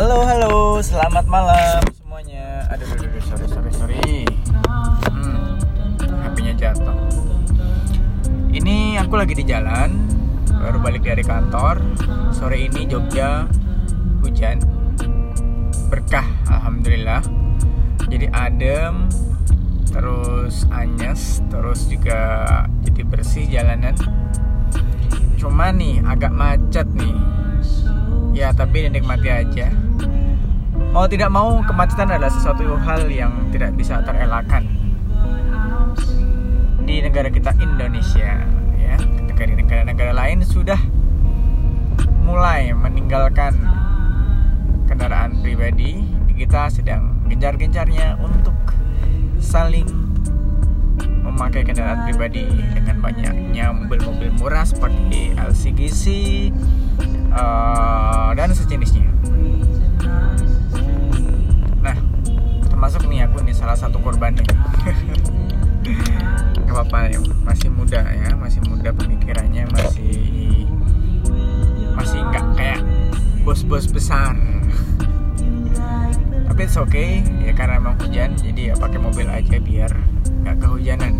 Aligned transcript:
Halo, 0.00 0.24
halo, 0.24 0.80
selamat 0.80 1.28
malam 1.28 1.84
semuanya. 1.92 2.64
Aduh, 2.72 2.88
aduh, 2.88 3.04
aduh, 3.04 3.20
sorry, 3.20 3.46
sorry, 3.52 3.72
sorry. 3.76 4.24
Hmm, 5.12 5.60
HP-nya 6.24 6.56
jatuh. 6.56 6.96
Ini 8.48 8.96
aku 9.04 9.20
lagi 9.20 9.36
di 9.36 9.44
jalan, 9.44 9.92
baru 10.56 10.80
balik 10.80 11.04
dari 11.04 11.20
kantor. 11.20 11.84
Sore 12.32 12.64
ini 12.64 12.88
Jogja 12.88 13.44
hujan, 14.24 14.64
berkah, 15.92 16.24
alhamdulillah. 16.48 17.20
Jadi 18.08 18.24
adem, 18.32 19.04
terus 19.84 20.64
anyes, 20.72 21.44
terus 21.52 21.84
juga 21.92 22.48
jadi 22.88 23.04
bersih 23.04 23.44
jalanan. 23.52 24.00
Cuma 25.36 25.68
nih 25.76 26.00
agak 26.08 26.32
macet 26.32 26.88
nih 26.96 27.39
ya 28.40 28.56
tapi 28.56 28.88
dinikmati 28.88 29.28
aja. 29.28 29.68
Mau 30.96 31.04
tidak 31.04 31.28
mau 31.28 31.60
kemacetan 31.60 32.08
adalah 32.08 32.32
sesuatu 32.32 32.64
hal 32.80 33.04
yang 33.12 33.52
tidak 33.52 33.76
bisa 33.76 34.00
terelakkan 34.00 34.64
di 36.88 37.04
negara 37.04 37.28
kita 37.28 37.52
Indonesia 37.60 38.40
ya. 38.80 38.96
Di 38.96 39.32
negara-negara 39.36 40.16
lain 40.16 40.40
sudah 40.40 40.80
mulai 42.24 42.72
meninggalkan 42.72 43.60
kendaraan 44.88 45.44
pribadi. 45.44 46.00
Kita 46.40 46.72
sedang 46.72 47.20
gencar-gencarnya 47.28 48.16
untuk 48.16 48.56
saling 49.36 49.99
memakai 51.30 51.62
kendaraan 51.62 52.04
pribadi 52.04 52.44
dengan 52.74 52.98
banyaknya 52.98 53.70
mobil-mobil 53.70 54.30
murah 54.36 54.66
seperti 54.66 55.32
LCGC 55.38 56.04
uh, 57.30 58.34
dan 58.34 58.50
sejenisnya. 58.50 59.06
Nah, 61.80 61.96
termasuk 62.66 63.06
nih 63.06 63.24
aku 63.30 63.40
nih 63.46 63.54
salah 63.54 63.78
satu 63.78 64.02
korbannya. 64.02 64.44
Gak 66.66 66.74
apa-apa 66.74 67.10
ya, 67.10 67.18
masih 67.42 67.70
muda 67.72 67.98
ya, 68.04 68.30
masih 68.38 68.62
muda 68.70 68.94
pemikirannya 68.94 69.66
masih 69.74 70.70
masih 71.98 72.22
nggak 72.30 72.46
kayak 72.54 72.80
bos-bos 73.42 73.90
besar. 73.90 74.38
Tapi 76.46 76.60
it's 76.62 76.78
okay 76.78 77.26
ya 77.42 77.50
karena 77.58 77.82
emang 77.82 77.98
hujan, 77.98 78.38
jadi 78.38 78.70
ya 78.70 78.74
pakai 78.78 79.02
mobil 79.02 79.26
aja 79.26 79.58
biar 79.58 79.90
nggak 80.42 80.56
kehujanan. 80.60 81.14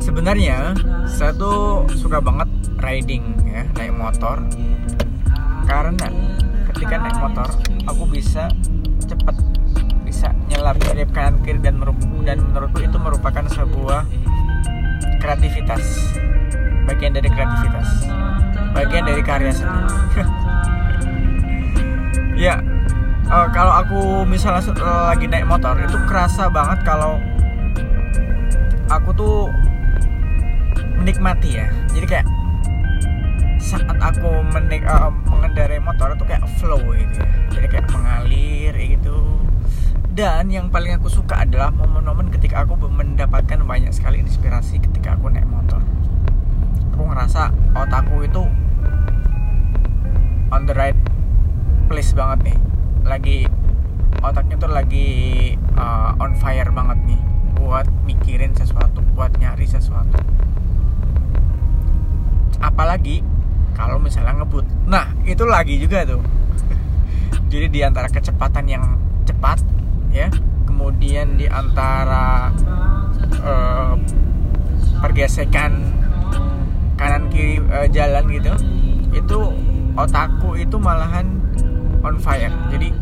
Sebenarnya 0.00 0.76
saya 1.08 1.32
tuh 1.34 1.88
suka 1.98 2.22
banget 2.22 2.48
riding 2.78 3.24
ya 3.48 3.66
naik 3.74 3.92
motor. 3.96 4.44
Karena 5.66 6.06
ketika 6.72 6.94
naik 7.00 7.18
motor 7.18 7.48
aku 7.88 8.04
bisa 8.06 8.46
cepat 9.02 9.34
bisa 10.06 10.30
nyelap 10.46 10.78
nyelip 10.78 11.10
kanan 11.10 11.42
kiri 11.42 11.58
dan 11.58 11.82
dan 12.22 12.38
menurutku 12.38 12.80
itu 12.84 12.96
merupakan 13.00 13.44
sebuah 13.50 14.06
kreativitas. 15.18 16.14
Bagian 16.86 17.18
dari 17.18 17.26
kreativitas. 17.26 17.88
Bagian 18.76 19.04
dari 19.08 19.22
karya 19.24 19.52
seni. 19.52 19.80
Ya 22.36 22.60
uh, 23.30 23.48
kalau 23.50 23.72
aku 23.82 24.00
misalnya 24.26 24.62
lagi 25.10 25.26
naik 25.26 25.46
motor 25.46 25.74
itu 25.82 25.98
kerasa 26.06 26.46
banget 26.50 26.82
kalau 26.86 27.18
aku 28.90 29.10
tuh 29.14 29.36
menikmati 30.98 31.60
ya. 31.62 31.66
Jadi 31.92 32.06
kayak 32.06 32.26
saat 33.58 33.98
aku 33.98 34.30
menik 34.54 34.86
uh, 34.86 35.10
mengendarai 35.26 35.82
motor 35.82 36.14
itu 36.14 36.24
kayak 36.26 36.44
flow 36.58 36.82
gitu 36.94 37.18
ya. 37.18 37.28
Jadi 37.50 37.66
kayak 37.70 37.86
mengalir 37.90 38.74
gitu. 38.74 39.18
Dan 40.16 40.48
yang 40.48 40.72
paling 40.72 40.96
aku 40.96 41.12
suka 41.12 41.44
adalah 41.44 41.68
momen-momen 41.74 42.32
ketika 42.32 42.64
aku 42.64 42.78
mendapatkan 42.88 43.60
banyak 43.60 43.92
sekali 43.92 44.24
inspirasi 44.24 44.80
ketika 44.80 45.12
aku 45.18 45.28
naik 45.28 45.44
motor. 45.44 45.82
Aku 46.96 47.04
ngerasa 47.04 47.52
otakku 47.76 48.24
itu 48.24 48.42
on 50.48 50.64
the 50.64 50.72
right 50.72 50.96
place 51.90 52.16
banget 52.16 52.54
nih 52.54 52.58
lagi 53.06 53.46
otaknya 54.18 54.56
tuh 54.58 54.70
lagi 54.70 55.08
uh, 55.78 56.18
on 56.18 56.34
fire 56.34 56.68
banget 56.74 56.98
nih 57.06 57.20
buat 57.56 57.86
mikirin 58.02 58.52
sesuatu 58.52 59.00
buat 59.14 59.30
nyari 59.38 59.64
sesuatu. 59.64 60.18
Apalagi 62.58 63.22
kalau 63.78 64.02
misalnya 64.02 64.42
ngebut. 64.42 64.66
Nah 64.90 65.14
itu 65.22 65.46
lagi 65.46 65.78
juga 65.78 66.02
tuh. 66.02 66.20
Jadi 67.52 67.66
di 67.70 67.80
antara 67.86 68.10
kecepatan 68.10 68.66
yang 68.66 68.84
cepat 69.26 69.62
ya 70.10 70.30
kemudian 70.66 71.38
di 71.38 71.46
antara 71.50 72.50
uh, 73.42 73.94
pergesekan 75.02 75.82
kanan 76.96 77.28
kiri 77.28 77.60
uh, 77.68 77.86
jalan 77.90 78.24
gitu 78.32 78.52
itu 79.12 79.38
otakku 79.96 80.56
itu 80.56 80.76
malahan 80.76 81.26
on 82.06 82.22
fire. 82.22 82.54
Jadi 82.70 82.94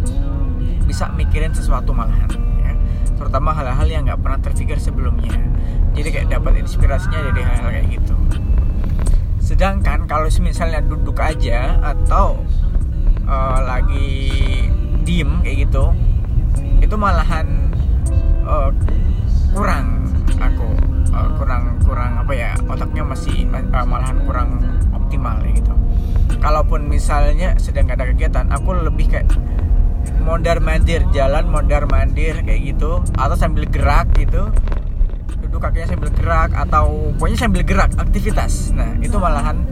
bisa 0.88 1.12
mikirin 1.12 1.52
sesuatu 1.52 1.92
malahan 1.92 2.32
ya. 2.64 2.72
Terutama 3.20 3.52
hal-hal 3.52 3.86
yang 3.86 4.02
nggak 4.08 4.20
pernah 4.24 4.40
terpikir 4.40 4.80
sebelumnya. 4.80 5.36
Jadi 5.92 6.08
kayak 6.10 6.28
dapat 6.32 6.64
inspirasinya 6.64 7.20
dari 7.30 7.42
hal-hal 7.44 7.68
kayak 7.70 7.86
gitu. 8.00 8.14
Sedangkan 9.44 10.08
kalau 10.08 10.32
misalnya 10.40 10.80
duduk 10.80 11.20
aja 11.20 11.76
atau 11.84 12.40
uh, 13.28 13.60
lagi 13.60 14.32
diem 15.04 15.44
kayak 15.44 15.68
gitu 15.68 15.92
itu 16.80 16.96
malahan 16.96 17.68
uh, 18.44 18.72
kurang 19.52 20.08
aku 20.40 20.68
uh, 21.12 21.28
kurang 21.36 21.76
kurang 21.84 22.12
apa 22.20 22.32
ya 22.32 22.50
otaknya 22.68 23.04
masih 23.04 23.44
uh, 23.52 23.84
malahan 23.84 24.18
kurang 24.24 24.48
optimal 25.14 25.38
gitu. 25.54 25.72
Kalaupun 26.42 26.90
misalnya 26.90 27.54
sedang 27.62 27.86
ada 27.86 28.02
kegiatan 28.02 28.50
aku 28.50 28.74
lebih 28.74 29.14
kayak 29.14 29.30
mondar 30.26 30.60
mandir 30.60 31.06
jalan 31.14 31.46
mondar 31.46 31.86
mandir 31.86 32.42
kayak 32.42 32.74
gitu. 32.74 32.98
Atau 33.14 33.38
sambil 33.38 33.70
gerak 33.70 34.10
gitu. 34.18 34.50
Duduk 35.46 35.62
kakinya 35.62 35.94
sambil 35.94 36.10
gerak 36.10 36.50
atau 36.52 37.14
pokoknya 37.14 37.38
sambil 37.38 37.62
gerak 37.62 37.94
aktivitas. 37.94 38.74
Nah 38.74 38.98
itu 38.98 39.14
malahan 39.16 39.62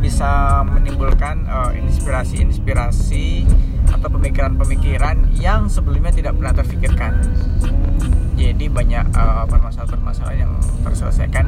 bisa 0.00 0.64
menimbulkan 0.66 1.46
inspirasi-inspirasi 1.78 3.46
uh, 3.46 3.94
atau 3.94 4.08
pemikiran-pemikiran 4.10 5.30
yang 5.38 5.70
sebelumnya 5.70 6.10
tidak 6.10 6.34
pernah 6.34 6.54
terfikirkan. 6.56 7.12
Jadi 8.34 8.66
banyak 8.66 9.14
uh, 9.14 9.46
permasalahan-permasalahan 9.46 10.38
yang 10.42 10.52
terselesaikan 10.82 11.46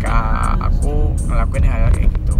ketika 0.00 0.56
aku 0.64 1.12
ngelakuin 1.28 1.64
hal, 1.68 1.84
-hal 1.84 1.92
kayak 1.92 2.08
gitu. 2.08 2.34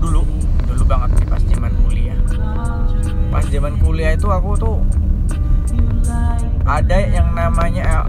Dulu 0.00 0.24
dulu 0.64 0.82
banget 0.88 1.20
sih 1.20 1.26
pas 1.28 1.42
zaman 1.44 1.72
kuliah. 1.84 2.16
Pas 3.28 3.44
zaman 3.44 3.76
kuliah 3.76 4.16
itu 4.16 4.24
aku 4.32 4.56
tuh 4.56 4.80
ada 6.64 6.96
yang 6.96 7.28
namanya 7.36 8.08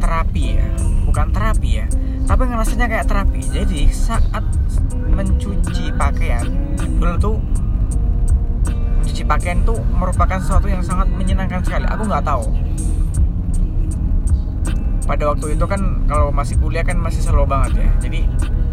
terapi 0.00 0.56
ya. 0.56 0.64
Bukan 1.04 1.36
terapi 1.36 1.84
ya 1.84 1.86
tapi 2.24 2.48
ngerasanya 2.48 2.86
kayak 2.88 3.06
terapi. 3.12 3.44
Jadi 3.44 3.80
saat 3.92 4.44
mencuci 5.12 5.92
pakaian 6.00 6.48
dulu 6.96 7.14
tuh 7.20 7.36
mencuci 9.04 9.20
pakaian 9.28 9.60
tuh 9.68 9.76
merupakan 10.00 10.40
sesuatu 10.40 10.64
yang 10.64 10.80
sangat 10.80 11.12
menyenangkan 11.12 11.60
sekali. 11.60 11.84
Aku 11.92 12.08
nggak 12.08 12.24
tahu 12.24 12.48
pada 15.10 15.34
waktu 15.34 15.58
itu 15.58 15.66
kan 15.66 16.06
kalau 16.06 16.30
masih 16.30 16.54
kuliah 16.62 16.86
kan 16.86 16.94
masih 16.94 17.18
slow 17.18 17.42
banget 17.42 17.82
ya. 17.82 17.90
Jadi 18.06 18.20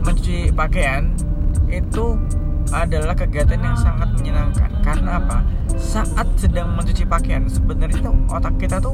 mencuci 0.06 0.54
pakaian 0.54 1.10
itu 1.66 2.14
adalah 2.70 3.18
kegiatan 3.18 3.58
yang 3.58 3.74
sangat 3.74 4.14
menyenangkan. 4.14 4.70
Karena 4.86 5.18
apa? 5.18 5.42
Saat 5.82 6.30
sedang 6.38 6.78
mencuci 6.78 7.10
pakaian 7.10 7.50
sebenarnya 7.50 8.06
tuh 8.06 8.14
otak 8.30 8.54
kita 8.62 8.78
tuh 8.78 8.94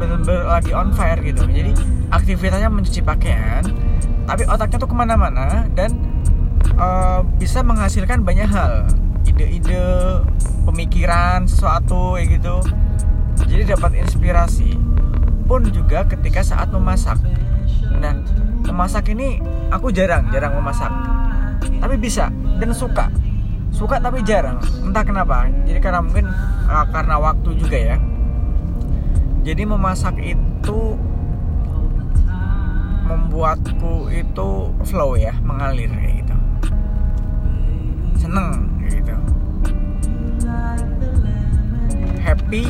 benar-benar 0.00 0.48
lagi 0.48 0.72
on 0.72 0.96
fire 0.96 1.20
gitu. 1.20 1.44
Jadi 1.44 1.76
aktivitasnya 2.08 2.72
mencuci 2.72 3.04
pakaian 3.04 3.68
tapi 4.24 4.48
otaknya 4.48 4.80
tuh 4.80 4.88
ke 4.88 4.96
mana-mana 4.96 5.68
dan 5.76 5.92
uh, 6.80 7.20
bisa 7.36 7.60
menghasilkan 7.60 8.24
banyak 8.24 8.48
hal. 8.48 8.88
Ide-ide 9.28 10.24
pemikiran 10.64 11.44
sesuatu 11.44 12.16
gitu. 12.16 12.64
Jadi 13.44 13.76
dapat 13.76 14.00
inspirasi 14.00 14.88
pun 15.48 15.64
juga 15.72 16.04
ketika 16.04 16.44
saat 16.44 16.68
memasak. 16.68 17.16
Nah, 17.96 18.12
memasak 18.68 19.08
ini 19.16 19.40
aku 19.72 19.88
jarang, 19.88 20.28
jarang 20.28 20.52
memasak. 20.60 20.92
Tapi 21.80 21.96
bisa 21.96 22.28
dan 22.60 22.70
suka. 22.76 23.08
Suka 23.72 23.96
tapi 23.96 24.20
jarang. 24.20 24.60
Entah 24.84 25.00
kenapa. 25.00 25.48
Jadi 25.64 25.80
karena 25.80 26.04
mungkin 26.04 26.28
uh, 26.68 26.86
karena 26.92 27.16
waktu 27.16 27.56
juga 27.56 27.78
ya. 27.80 27.96
Jadi 29.40 29.64
memasak 29.64 30.20
itu 30.20 30.78
membuatku 33.08 34.12
itu 34.12 34.50
flow 34.84 35.16
ya, 35.16 35.32
mengalir 35.40 35.88
kayak 35.88 36.20
gitu. 36.20 36.36
Seneng 38.20 38.68
kayak 38.84 39.00
gitu. 39.00 39.16
Happy 42.20 42.68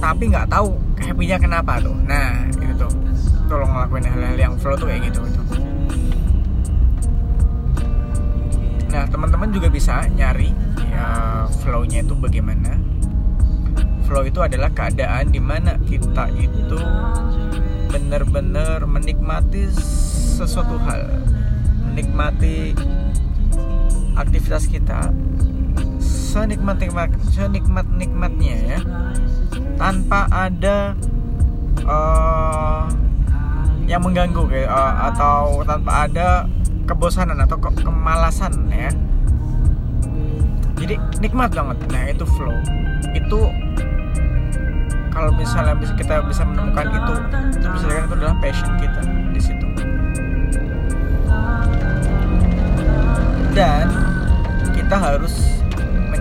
tapi 0.00 0.32
nggak 0.32 0.48
tahu 0.48 0.72
happy-nya 1.10 1.42
kenapa 1.42 1.82
tuh? 1.82 1.98
Nah 2.06 2.46
itu 2.54 2.74
tuh. 2.78 2.92
Tolong 3.50 3.66
ngelakuin 3.66 4.06
hal-hal 4.06 4.38
yang 4.38 4.54
flow 4.54 4.78
tuh 4.78 4.86
kayak 4.86 5.10
gitu 5.10 5.26
gitu. 5.26 5.42
Nah 8.94 9.04
teman-teman 9.10 9.50
juga 9.50 9.66
bisa 9.66 10.06
nyari 10.14 10.54
ya 10.86 11.06
flow-nya 11.58 12.06
itu 12.06 12.14
bagaimana. 12.14 12.78
Flow 14.06 14.22
itu 14.22 14.38
adalah 14.38 14.70
keadaan 14.70 15.34
di 15.34 15.42
mana 15.42 15.74
kita 15.82 16.30
itu 16.38 16.78
benar-benar 17.90 18.86
menikmati 18.86 19.66
sesuatu 20.38 20.78
hal 20.86 21.10
menikmati 21.90 22.70
aktivitas 24.14 24.70
kita 24.70 25.10
senikmat 26.30 26.78
nikmat 26.78 27.10
senikmat 27.34 27.86
nikmatnya 27.98 28.54
ya. 28.62 28.80
Tanpa 29.74 30.30
ada 30.30 30.94
uh, 31.82 32.86
yang 33.90 34.06
mengganggu 34.06 34.46
kayak 34.46 34.70
uh, 34.70 35.10
atau 35.10 35.66
tanpa 35.66 36.06
ada 36.06 36.46
kebosanan 36.86 37.42
atau 37.42 37.58
ke 37.58 37.82
kemalasan 37.82 38.54
ya. 38.70 38.94
Jadi 40.78 40.94
nikmat 41.18 41.50
banget. 41.50 41.76
Nah 41.90 42.04
itu 42.06 42.22
flow. 42.38 42.54
Itu 43.10 43.50
kalau 45.10 45.34
misalnya 45.34 45.74
bisa 45.74 45.92
kita 45.98 46.22
bisa 46.30 46.46
menemukan 46.46 46.86
itu 46.94 47.14
itu 47.58 47.66
bisa 47.74 47.86
itu 47.90 48.14
adalah 48.14 48.38
passion 48.38 48.70
kita 48.78 49.00
di 49.34 49.40
situ. 49.42 49.66
Dan 53.50 53.90
kita 54.72 54.94
harus 54.94 55.59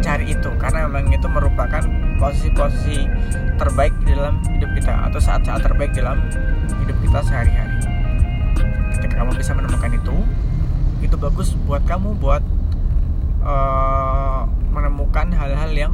mencari 0.10 0.34
itu 0.34 0.50
karena 0.58 0.90
memang 0.90 1.06
itu 1.14 1.30
merupakan 1.30 1.86
posisi-posisi 2.18 3.06
terbaik 3.62 3.94
di 4.10 4.18
dalam 4.18 4.42
hidup 4.58 4.74
kita 4.74 5.06
atau 5.06 5.22
saat-saat 5.22 5.62
terbaik 5.62 5.94
dalam 5.94 6.18
hidup 6.82 6.98
kita 7.06 7.22
sehari-hari. 7.22 7.78
Ketika 8.90 9.22
kamu 9.22 9.38
bisa 9.38 9.54
menemukan 9.54 9.94
itu, 9.94 10.18
itu 11.06 11.14
bagus 11.14 11.54
buat 11.62 11.86
kamu 11.86 12.18
buat 12.18 12.42
uh, 13.46 14.50
menemukan 14.74 15.30
hal-hal 15.30 15.70
yang 15.78 15.94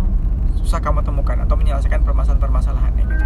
susah 0.64 0.80
kamu 0.80 1.04
temukan 1.04 1.36
atau 1.44 1.60
menyelesaikan 1.60 2.08
permasalahan-permasalahannya 2.08 3.04
gitu. 3.12 3.26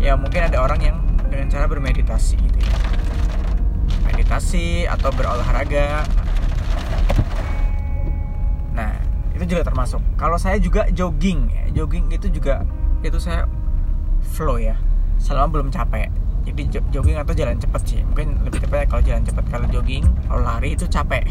Ya 0.00 0.16
mungkin 0.16 0.48
ada 0.48 0.64
orang 0.64 0.80
yang 0.80 0.96
dengan 1.28 1.52
cara 1.52 1.68
bermeditasi 1.68 2.40
gitu 2.40 2.56
ya. 2.56 2.72
Meditasi 4.08 4.88
atau 4.88 5.12
berolahraga 5.12 6.08
itu 9.40 9.56
juga 9.56 9.64
termasuk. 9.72 10.04
Kalau 10.20 10.36
saya 10.36 10.60
juga 10.60 10.84
jogging 10.92 11.48
ya. 11.48 11.64
jogging 11.80 12.12
itu 12.12 12.28
juga 12.28 12.60
itu 13.00 13.16
saya 13.16 13.48
flow 14.36 14.60
ya. 14.60 14.76
Selama 15.16 15.48
belum 15.56 15.68
capek. 15.72 16.12
Jadi 16.44 16.68
jogging 16.92 17.16
atau 17.16 17.32
jalan 17.32 17.56
cepat 17.56 17.82
sih. 17.88 18.04
Mungkin 18.04 18.44
lebih 18.44 18.60
tepat 18.60 18.92
kalau 18.92 19.00
jalan 19.00 19.24
cepat 19.24 19.44
kalau 19.48 19.66
jogging 19.72 20.04
kalau 20.28 20.44
lari 20.44 20.76
itu 20.76 20.84
capek. 20.84 21.24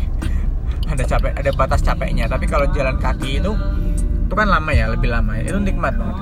Ada 0.90 1.06
capek 1.06 1.38
ada 1.38 1.52
batas 1.54 1.86
capeknya. 1.86 2.26
Tapi 2.26 2.50
kalau 2.50 2.66
jalan 2.74 2.98
kaki 2.98 3.38
itu 3.38 3.54
itu 4.26 4.34
kan 4.34 4.50
lama 4.50 4.74
ya 4.74 4.90
lebih 4.90 5.14
lama. 5.14 5.38
Ya 5.38 5.54
itu 5.54 5.62
nikmat 5.62 5.94
banget. 5.94 6.18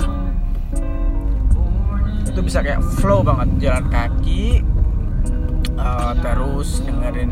Itu 2.27 2.39
bisa 2.43 2.59
kayak 2.59 2.83
flow 2.99 3.23
banget. 3.23 3.47
Jalan 3.63 3.87
kaki 3.87 4.59
uh, 5.79 6.11
terus 6.19 6.83
dengerin 6.83 7.31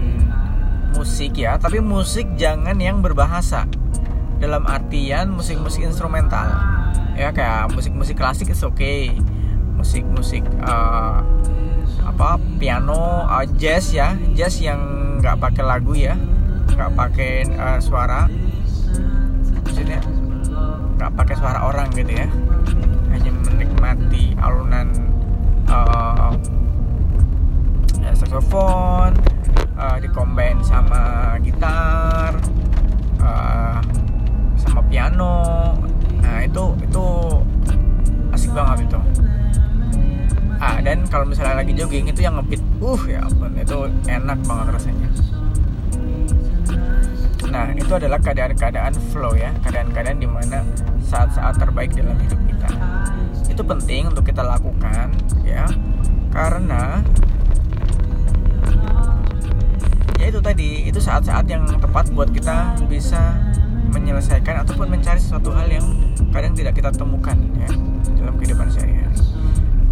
musik 0.95 1.35
ya. 1.35 1.59
Tapi 1.59 1.83
musik 1.83 2.39
jangan 2.39 2.79
yang 2.79 3.03
berbahasa 3.03 3.67
dalam 4.39 4.63
artian 4.67 5.31
musik-musik 5.31 5.85
instrumental. 5.85 6.47
Ya 7.15 7.31
kayak 7.31 7.71
musik-musik 7.71 8.19
klasik 8.19 8.51
is 8.51 8.59
oke 8.63 8.75
okay. 8.75 9.15
musik-musik 9.75 10.43
uh, 10.63 11.23
apa 12.03 12.39
piano 12.59 13.27
uh, 13.27 13.45
jazz 13.55 13.91
ya. 13.95 14.15
Jazz 14.35 14.59
yang 14.59 14.79
nggak 15.19 15.39
pakai 15.39 15.63
lagu 15.63 15.95
ya. 15.95 16.15
Nggak 16.75 16.91
pakai 16.95 17.31
uh, 17.55 17.79
suara. 17.79 18.27
Maksudnya 19.63 19.99
nggak 20.99 21.11
pakai 21.15 21.35
suara 21.39 21.59
orang 21.67 21.91
gitu 21.95 22.11
ya. 22.11 22.27
Hanya 23.11 23.31
menikmati 23.31 24.35
alunan 24.39 24.91
uh, 25.67 26.35
saxophone 28.15 29.13
uh, 29.75 29.99
dikombin 29.99 30.57
sama 30.63 31.35
gitar 31.43 32.24
kalau 41.15 41.31
misalnya 41.31 41.63
lagi 41.63 41.71
jogging 41.71 42.11
itu 42.11 42.27
yang 42.27 42.35
ngebeat 42.35 42.59
uh 42.83 43.01
ya 43.07 43.23
ampun 43.23 43.55
itu 43.55 43.87
enak 44.03 44.35
banget 44.43 44.67
rasanya. 44.75 45.09
Nah 47.47 47.71
itu 47.71 47.93
adalah 47.95 48.19
keadaan-keadaan 48.19 48.91
flow 49.15 49.31
ya 49.31 49.55
keadaan-keadaan 49.63 50.19
di 50.19 50.27
mana 50.27 50.59
saat-saat 50.99 51.55
terbaik 51.55 51.95
dalam 51.95 52.19
hidup 52.19 52.35
kita. 52.51 52.67
Itu 53.47 53.63
penting 53.63 54.11
untuk 54.11 54.27
kita 54.27 54.43
lakukan 54.43 55.15
ya 55.47 55.63
karena 56.35 56.99
ya 60.19 60.25
itu 60.27 60.43
tadi 60.43 60.91
itu 60.91 60.99
saat-saat 60.99 61.47
yang 61.47 61.63
tepat 61.79 62.11
buat 62.11 62.27
kita 62.35 62.75
bisa 62.91 63.39
menyelesaikan 63.95 64.67
ataupun 64.67 64.91
mencari 64.91 65.23
sesuatu 65.23 65.55
hal 65.55 65.71
yang 65.71 65.87
kadang 66.35 66.51
tidak 66.51 66.75
kita 66.75 66.91
temukan 66.91 67.39
ya 67.55 67.71
dalam 68.19 68.35
kehidupan 68.35 68.67
sehari-hari 68.67 69.14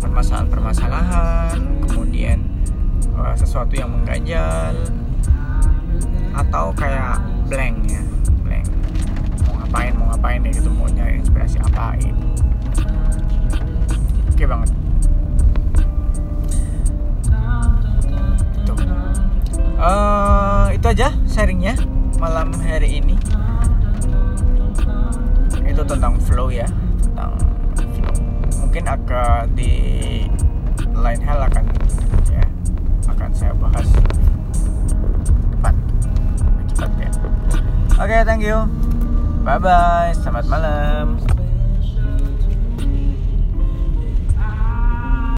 permasalahan-permasalahan 0.04 1.56
kemudian 1.88 2.44
uh, 3.16 3.32
sesuatu 3.40 3.72
yang 3.72 3.88
mengganjal 3.88 4.76
atau 6.36 6.76
kayak 6.76 7.24
blank 7.48 7.88
ya 7.88 8.04
blank. 8.44 8.68
Mau 9.48 9.64
ngapain 9.64 9.94
mau 9.96 10.12
ngapain 10.12 10.44
ya 10.44 10.52
gitu 10.52 10.70
mau 10.76 10.92
nyari 10.92 11.24
inspirasi 11.24 11.58
apa 11.64 11.96
itu 12.04 12.28
oke 14.28 14.44
banget. 14.44 14.70
Itu 18.60 18.74
uh, 19.80 20.68
itu 20.76 20.86
aja 20.92 21.08
sharingnya 21.32 21.80
malam 22.20 22.52
hari 22.60 23.00
ini. 23.00 23.16
Itu 25.64 25.82
tentang 25.88 26.20
flow 26.22 26.52
ya 26.52 26.68
mungkin 28.74 28.90
akan 28.90 29.54
di 29.54 29.74
lain 30.98 31.22
hal 31.22 31.46
akan 31.46 31.62
ya 32.26 32.42
akan 33.06 33.30
saya 33.30 33.54
bahas 33.54 33.86
cepat 35.54 35.76
cepat 36.74 36.92
ya. 36.98 37.10
Oke 38.02 38.02
okay, 38.02 38.22
thank 38.26 38.42
you. 38.42 38.66
Bye 39.46 39.62
bye 39.62 40.10
selamat 40.18 40.50
malam 40.50 41.22